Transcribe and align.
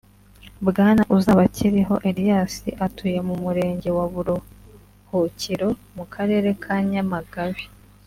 Bwana 0.67 1.03
Uzabakiriho 1.15 1.95
Elias 2.09 2.53
atuye 2.85 3.19
mu 3.27 3.35
murenge 3.43 3.89
wa 3.97 4.05
Buruhukiro 4.13 5.69
mu 5.95 6.03
karere 6.13 6.49
ka 6.63 6.75
Nyamagabe 6.89 7.63